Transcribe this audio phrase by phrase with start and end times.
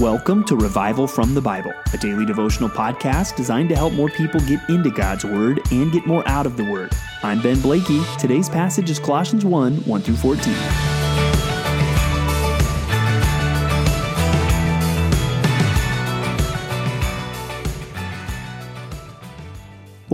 [0.00, 4.40] Welcome to Revival from the Bible, a daily devotional podcast designed to help more people
[4.40, 6.92] get into God's Word and get more out of the Word.
[7.22, 8.02] I'm Ben Blakey.
[8.18, 10.95] Today's passage is Colossians 1 1 through 14.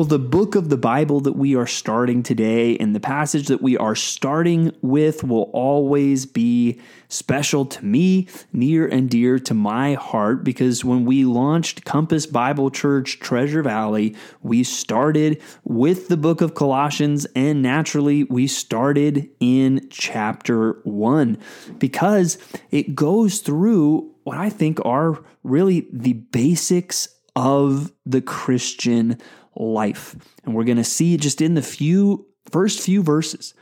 [0.02, 3.62] Well, the book of the Bible that we are starting today and the passage that
[3.62, 9.94] we are starting with will always be special to me, near and dear to my
[9.94, 16.40] heart, because when we launched Compass Bible Church Treasure Valley, we started with the book
[16.40, 21.38] of Colossians, and naturally, we started in chapter one
[21.78, 22.38] because
[22.72, 27.06] it goes through what I think are really the basics
[27.36, 29.16] of the Christian
[29.56, 30.16] life.
[30.44, 33.54] And we're going to see just in the few first few verses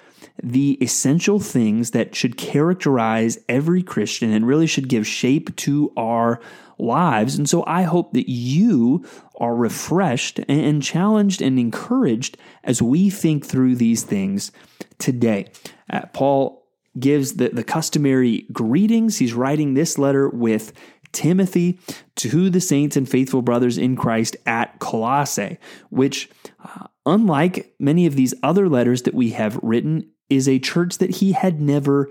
[0.43, 6.41] the essential things that should characterize every Christian and really should give shape to our
[6.79, 7.37] lives.
[7.37, 9.05] And so I hope that you
[9.39, 14.51] are refreshed and challenged and encouraged as we think through these things
[14.99, 15.51] today.
[15.91, 16.67] Uh, Paul
[16.99, 19.19] gives the, the customary greetings.
[19.19, 20.73] He's writing this letter with
[21.13, 21.79] Timothy
[22.17, 25.59] to the saints and faithful brothers in Christ at Colossae,
[25.91, 26.31] which,
[26.65, 31.17] uh, unlike many of these other letters that we have written, is a church that
[31.17, 32.11] he had never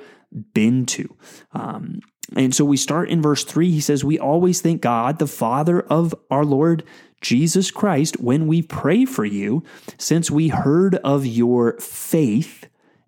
[0.53, 1.15] been to.
[1.53, 2.01] Um,
[2.35, 3.71] and so we start in verse 3.
[3.71, 6.83] He says, We always thank God, the Father of our Lord
[7.21, 9.63] Jesus Christ, when we pray for you,
[9.97, 12.67] since we heard of your faith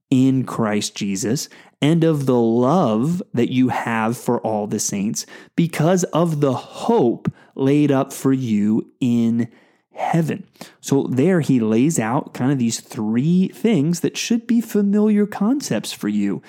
[0.10, 1.48] in Christ Jesus
[1.82, 7.32] and of the love that you have for all the saints because of the hope
[7.56, 9.50] laid up for you in
[9.94, 10.48] heaven.
[10.80, 15.92] So there he lays out kind of these three things that should be familiar concepts
[15.92, 16.42] for you.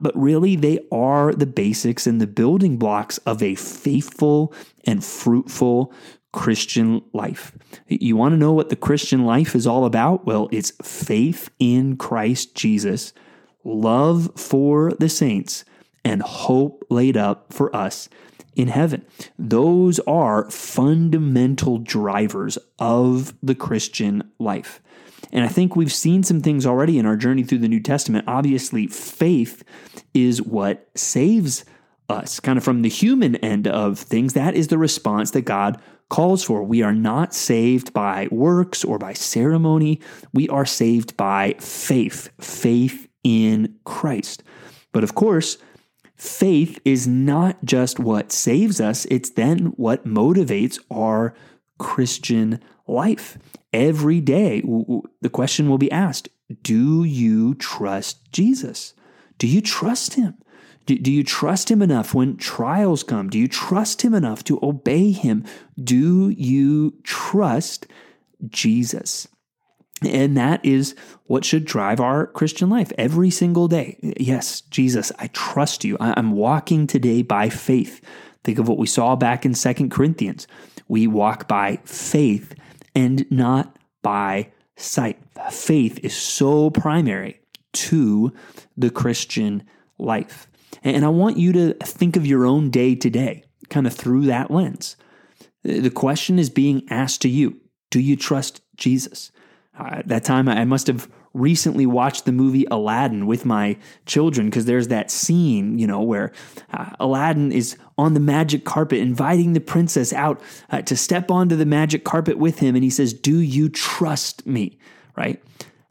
[0.00, 4.52] But really, they are the basics and the building blocks of a faithful
[4.84, 5.92] and fruitful
[6.32, 7.52] Christian life.
[7.86, 10.26] You want to know what the Christian life is all about?
[10.26, 13.12] Well, it's faith in Christ Jesus
[13.66, 15.64] love for the saints,
[16.04, 18.08] and hope laid up for us
[18.54, 19.04] in heaven.
[19.38, 24.80] Those are fundamental drivers of the Christian life.
[25.32, 28.24] And I think we've seen some things already in our journey through the New Testament.
[28.28, 29.64] Obviously, faith
[30.14, 31.64] is what saves
[32.08, 34.34] us, kind of from the human end of things.
[34.34, 36.62] That is the response that God calls for.
[36.62, 40.00] We are not saved by works or by ceremony.
[40.32, 44.44] We are saved by faith, faith in Christ.
[44.92, 45.58] But of course,
[46.14, 51.34] faith is not just what saves us, it's then what motivates our
[51.78, 53.36] Christian life.
[53.72, 54.62] Every day,
[55.20, 56.28] the question will be asked
[56.62, 58.94] Do you trust Jesus?
[59.38, 60.34] Do you trust him?
[60.86, 63.28] Do, you trust him enough when trials come?
[63.28, 65.44] Do you trust him enough to obey him?
[65.82, 67.88] Do you trust
[68.48, 69.26] Jesus?
[70.02, 73.98] And that is what should drive our Christian life every single day.
[74.18, 75.96] Yes, Jesus, I trust you.
[76.00, 78.02] I'm walking today by faith.
[78.44, 80.46] Think of what we saw back in Second Corinthians.
[80.86, 82.54] We walk by faith
[82.94, 85.18] and not by sight.
[85.50, 87.40] Faith is so primary
[87.72, 88.32] to
[88.76, 89.64] the Christian
[89.98, 90.46] life.
[90.82, 94.50] And I want you to think of your own day today, kind of through that
[94.50, 94.96] lens.
[95.64, 99.32] The question is being asked to you Do you trust Jesus?
[99.78, 103.76] Uh, that time I must have recently watched the movie Aladdin with my
[104.06, 106.32] children because there's that scene, you know, where
[106.72, 111.56] uh, Aladdin is on the magic carpet inviting the princess out uh, to step onto
[111.56, 112.74] the magic carpet with him.
[112.74, 114.78] And he says, Do you trust me?
[115.16, 115.42] Right.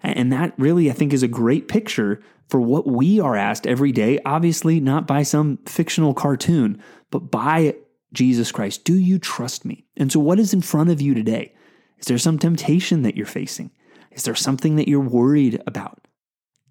[0.01, 3.91] And that really, I think, is a great picture for what we are asked every
[3.91, 4.19] day.
[4.25, 7.75] Obviously, not by some fictional cartoon, but by
[8.13, 8.84] Jesus Christ.
[8.84, 9.85] Do you trust me?
[9.97, 11.53] And so, what is in front of you today?
[12.00, 13.72] Is there some temptation that you're facing?
[14.11, 16.07] Is there something that you're worried about?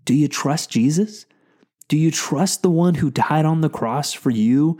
[0.04, 1.26] Do you trust Jesus?
[1.88, 4.78] Do you trust the one who died on the cross for you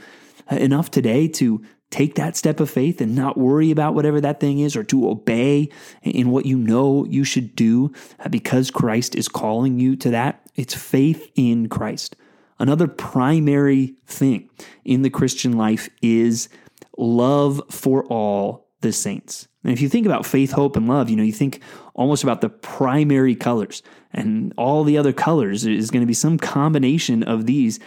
[0.50, 4.41] uh, enough today to take that step of faith and not worry about whatever that
[4.41, 5.69] thing is or to obey
[6.02, 10.40] in what you know you should do uh, because Christ is calling you to that?
[10.55, 12.17] It's faith in Christ.
[12.58, 14.49] Another primary thing
[14.85, 16.49] in the Christian life is
[16.97, 19.49] love for all the saints.
[19.64, 21.61] And if you think about faith, hope, and love, you know, you think
[21.94, 23.82] almost about the primary colors,
[24.12, 27.81] and all the other colors is going to be some combination of these.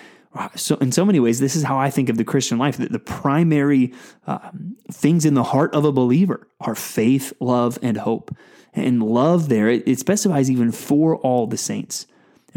[0.56, 2.92] So, in so many ways, this is how I think of the Christian life that
[2.92, 3.94] the primary
[4.26, 8.36] um, things in the heart of a believer are faith, love, and hope.
[8.74, 12.08] And love there, it, it specifies even for all the saints.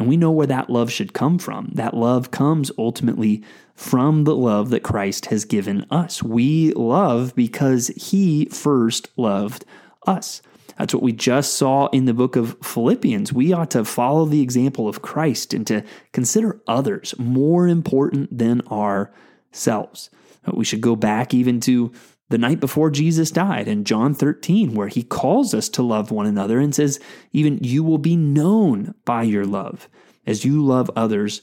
[0.00, 1.72] And we know where that love should come from.
[1.74, 3.44] That love comes ultimately
[3.74, 6.22] from the love that Christ has given us.
[6.22, 9.66] We love because he first loved
[10.06, 10.40] us.
[10.78, 13.34] That's what we just saw in the book of Philippians.
[13.34, 18.62] We ought to follow the example of Christ and to consider others more important than
[18.68, 20.08] ourselves.
[20.50, 21.92] We should go back even to
[22.30, 26.26] the night before Jesus died in John 13, where he calls us to love one
[26.26, 27.00] another and says,
[27.32, 29.88] even you will be known by your love
[30.26, 31.42] as you love others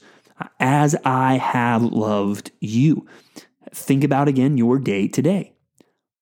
[0.58, 3.06] as I have loved you.
[3.72, 5.52] Think about again your day today.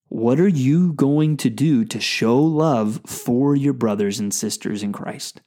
[0.08, 4.92] What are you going to do to show love for your brothers and sisters in
[4.92, 5.42] Christ?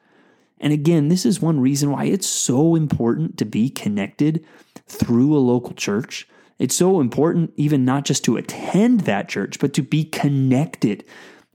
[0.62, 4.45] And again, this is one reason why it's so important to be connected
[4.88, 6.27] through a local church
[6.59, 11.06] it's so important, even not just to attend that church, but to be connected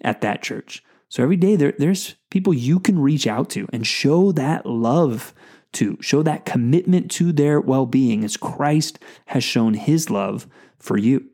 [0.00, 0.82] at that church.
[1.08, 5.34] So every day there, there's people you can reach out to and show that love
[5.74, 10.46] to, show that commitment to their well being as Christ has shown his love
[10.78, 11.26] for you.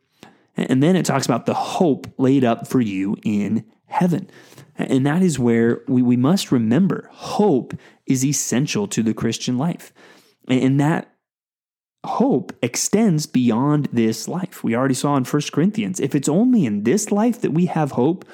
[0.56, 4.28] And then it talks about the hope laid up for you in heaven.
[4.76, 7.75] And that is where we, we must remember hope
[8.06, 9.93] is essential to the Christian life.
[10.49, 11.10] And that
[12.05, 14.64] hope extends beyond this life.
[14.64, 17.93] We already saw in 1 Corinthians if it's only in this life that we have
[17.93, 18.25] hope,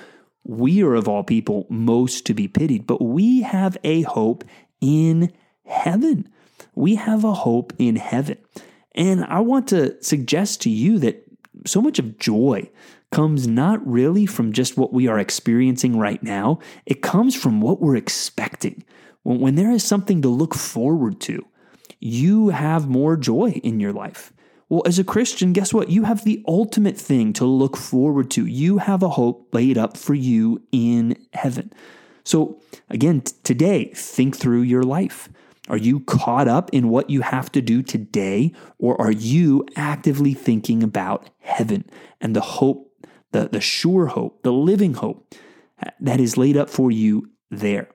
[0.44, 2.86] we are of all people most to be pitied.
[2.86, 4.44] But we have a hope
[4.80, 5.32] in
[5.64, 6.28] heaven.
[6.74, 8.38] We have a hope in heaven.
[8.94, 11.24] And I want to suggest to you that
[11.66, 12.70] so much of joy
[13.10, 17.80] comes not really from just what we are experiencing right now, it comes from what
[17.80, 18.84] we're expecting.
[19.22, 21.44] When, there is something to look forward to,
[22.06, 24.32] you have more joy in your life.
[24.68, 25.90] Well, as a Christian, guess what?
[25.90, 28.46] You have the ultimate thing to look forward to.
[28.46, 31.72] You have a hope laid up for you in heaven.
[32.24, 32.60] So,
[32.90, 35.28] again, t- today, think through your life.
[35.68, 40.34] Are you caught up in what you have to do today, or are you actively
[40.34, 41.88] thinking about heaven
[42.20, 42.92] and the hope,
[43.32, 45.34] the, the sure hope, the living hope
[45.84, 47.88] uh, that is laid up for you there?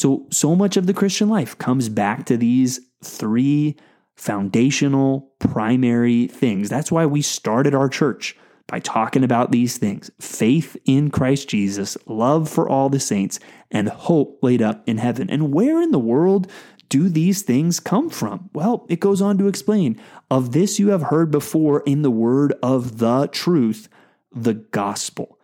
[0.00, 3.76] So, so much of the Christian life comes back to these three
[4.16, 6.70] foundational, primary things.
[6.70, 8.34] That's why we started our church
[8.66, 13.90] by talking about these things faith in Christ Jesus, love for all the saints, and
[13.90, 15.28] hope laid up in heaven.
[15.28, 16.50] And where in the world
[16.88, 18.48] do these things come from?
[18.54, 20.00] Well, it goes on to explain
[20.30, 23.90] of this you have heard before in the word of the truth,
[24.32, 25.38] the gospel.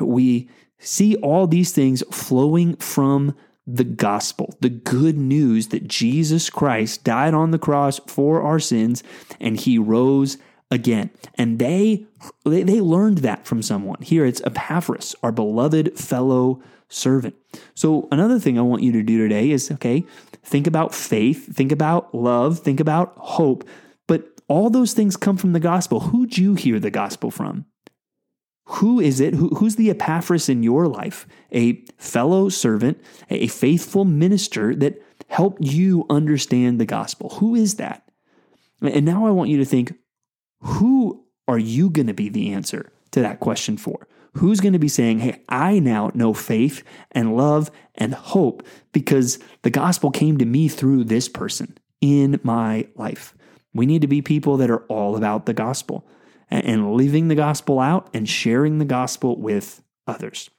[0.00, 3.36] We see all these things flowing from
[3.76, 9.02] the gospel, the good news that Jesus Christ died on the cross for our sins
[9.40, 10.38] and he rose
[10.70, 11.10] again.
[11.34, 12.06] And they
[12.44, 14.00] they learned that from someone.
[14.02, 17.34] Here it's Epaphras, our beloved fellow servant.
[17.74, 20.04] So another thing I want you to do today is okay,
[20.42, 23.64] think about faith, think about love, think about hope,
[24.06, 26.00] but all those things come from the gospel.
[26.00, 27.66] Who'd you hear the gospel from?
[28.74, 29.34] Who is it?
[29.34, 31.26] Who, who's the Epaphras in your life?
[31.52, 37.30] A fellow servant, a faithful minister that helped you understand the gospel.
[37.40, 38.08] Who is that?
[38.80, 39.94] And now I want you to think
[40.60, 44.06] who are you going to be the answer to that question for?
[44.34, 48.62] Who's going to be saying, Hey, I now know faith and love and hope
[48.92, 53.34] because the gospel came to me through this person in my life?
[53.74, 56.06] We need to be people that are all about the gospel
[56.50, 60.50] and living the gospel out and sharing the gospel with others.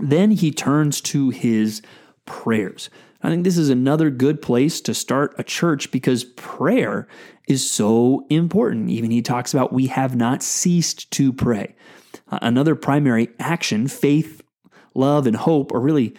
[0.00, 1.80] Then he turns to his
[2.26, 2.90] prayers.
[3.22, 7.08] I think this is another good place to start a church because prayer
[7.48, 8.90] is so important.
[8.90, 11.74] Even he talks about we have not ceased to pray.
[12.28, 14.42] Another primary action, faith,
[14.94, 16.14] love, and hope are really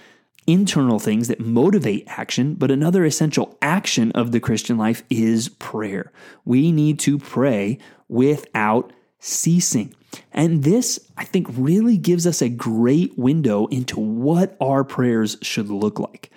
[0.48, 6.12] internal things that motivate action, but another essential action of the Christian life is prayer.
[6.44, 9.94] We need to pray without ceasing.
[10.32, 15.70] And this, I think, really gives us a great window into what our prayers should
[15.70, 16.32] look like.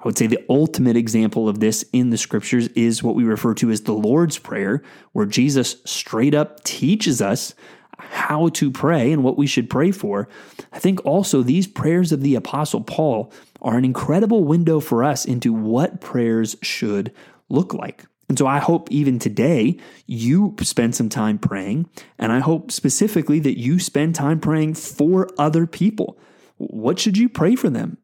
[0.00, 3.54] I would say the ultimate example of this in the scriptures is what we refer
[3.54, 4.82] to as the Lord's Prayer,
[5.12, 7.54] where Jesus straight up teaches us
[7.98, 10.28] how to pray and what we should pray for.
[10.72, 13.32] I think also these prayers of the Apostle Paul
[13.62, 17.12] are an incredible window for us into what prayers should
[17.48, 18.04] look like.
[18.28, 21.88] And so I hope even today you spend some time praying.
[22.18, 26.18] And I hope specifically that you spend time praying for other people.
[26.56, 27.98] What should you pray for them?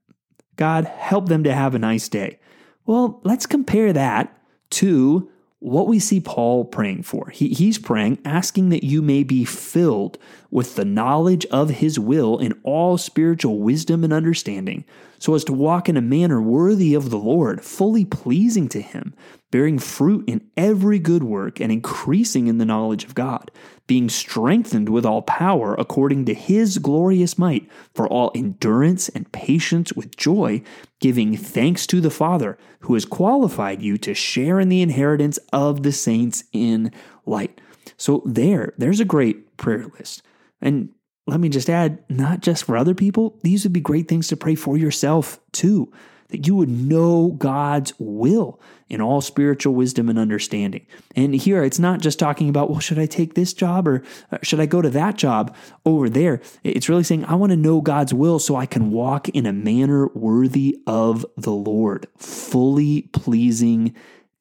[0.57, 2.39] God, help them to have a nice day.
[2.85, 4.37] Well, let's compare that
[4.71, 5.30] to
[5.61, 7.29] what we see Paul praying for.
[7.31, 10.19] He, he's praying, asking that you may be filled
[10.51, 14.85] with the knowledge of his will in all spiritual wisdom and understanding,
[15.21, 19.13] so as to walk in a manner worthy of the Lord, fully pleasing to Him,
[19.51, 23.51] bearing fruit in every good work and increasing in the knowledge of God,
[23.91, 29.93] being strengthened with all power according to His glorious might, for all endurance and patience
[29.95, 30.63] with joy,
[31.01, 35.83] giving thanks to the Father who has qualified you to share in the inheritance of
[35.83, 36.93] the saints in
[37.27, 37.61] light.
[37.97, 40.23] So there, there's a great prayer list.
[40.61, 40.91] And
[41.27, 44.37] let me just add, not just for other people, these would be great things to
[44.37, 45.93] pray for yourself too,
[46.31, 50.87] that you would know God's will in all spiritual wisdom and understanding.
[51.15, 54.39] And here it's not just talking about, well, should I take this job or uh,
[54.43, 55.55] should I go to that job
[55.87, 56.41] over there?
[56.65, 59.53] It's really saying, I want to know God's will so I can walk in a
[59.53, 63.95] manner worthy of the Lord, fully pleasing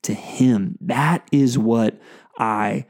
[0.04, 0.78] to Him.
[0.82, 2.02] That is what
[2.38, 2.86] I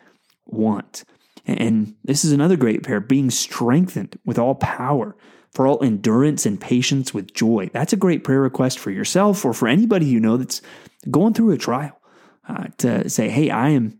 [0.45, 1.03] want.
[1.45, 5.15] And this is another great prayer being strengthened with all power
[5.53, 7.69] for all endurance and patience with joy.
[7.73, 10.61] That's a great prayer request for yourself or for anybody you know that's
[11.09, 11.95] going through a trial.
[12.47, 13.99] Uh, to say, hey, I am,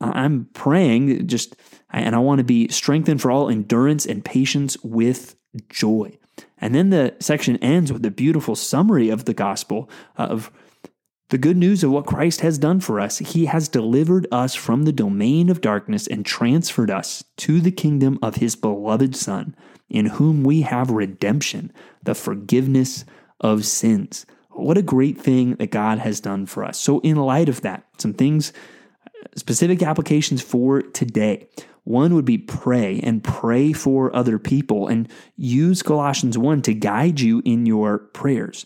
[0.00, 1.54] I'm praying just,
[1.90, 5.36] and I want to be strengthened for all endurance and patience with
[5.68, 6.16] joy.
[6.58, 10.50] And then the section ends with a beautiful summary of the gospel of
[11.28, 14.84] the good news of what Christ has done for us, He has delivered us from
[14.84, 19.56] the domain of darkness and transferred us to the kingdom of His beloved Son,
[19.88, 21.72] in whom we have redemption,
[22.02, 23.04] the forgiveness
[23.40, 24.26] of sins.
[24.50, 26.78] What a great thing that God has done for us.
[26.78, 28.52] So, in light of that, some things,
[29.36, 31.48] specific applications for today.
[31.82, 37.20] One would be pray and pray for other people and use Colossians 1 to guide
[37.20, 38.64] you in your prayers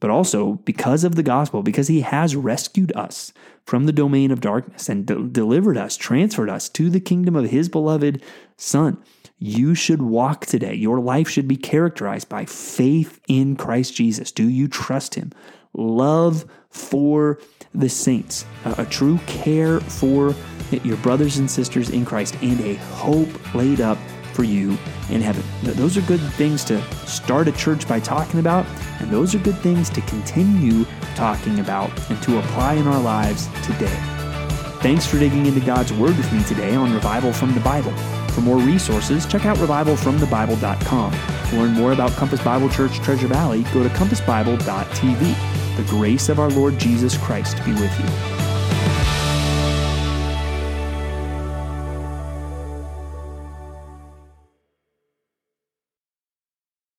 [0.00, 3.32] but also because of the gospel, because he has rescued us
[3.64, 7.50] from the domain of darkness and de- delivered us, transferred us to the kingdom of
[7.50, 8.22] his beloved
[8.56, 9.00] Son.
[9.42, 10.74] You should walk today.
[10.74, 14.30] Your life should be characterized by faith in Christ Jesus.
[14.30, 15.32] Do you trust him?
[15.72, 17.40] Love for
[17.74, 20.34] the saints, a, true care for
[20.84, 23.96] your brothers and sisters in Christ, and a hope laid up
[24.34, 24.76] for you
[25.08, 25.42] in heaven.
[25.62, 28.66] Those are good things to start a church by talking about,
[29.00, 33.46] and those are good things to continue talking about and to apply in our lives
[33.64, 33.96] today.
[34.82, 37.94] Thanks for digging into God's Word with me today on Revival from the Bible.
[38.30, 41.12] For more resources, check out revivalfromthebible.com.
[41.50, 45.76] To learn more about Compass Bible Church Treasure Valley, go to compassbible.tv.
[45.76, 48.39] The grace of our Lord Jesus Christ be with you.